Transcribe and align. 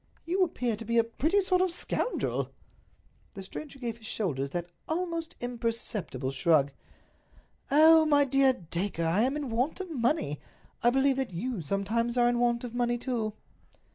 "You 0.25 0.43
appear 0.43 0.75
to 0.77 0.83
be 0.83 0.97
a 0.97 1.03
pretty 1.03 1.41
sort 1.41 1.61
of 1.61 1.69
a 1.69 1.73
scoundrel." 1.73 2.49
The 3.35 3.43
stranger 3.43 3.77
gave 3.77 3.97
his 3.99 4.07
shoulders 4.07 4.49
that 4.49 4.71
almost 4.87 5.35
imperceptible 5.39 6.31
shrug. 6.31 6.71
"Oh, 7.69 8.05
my 8.07 8.25
dear 8.25 8.51
Dacre, 8.51 9.05
I 9.05 9.21
am 9.21 9.37
in 9.37 9.51
want 9.51 9.79
of 9.79 9.91
money! 9.91 10.41
I 10.81 10.89
believe 10.89 11.17
that 11.17 11.29
you 11.35 11.61
sometimes 11.61 12.17
are 12.17 12.27
in 12.27 12.39
want 12.39 12.63
of 12.63 12.73
money, 12.73 12.97
too." 12.97 13.33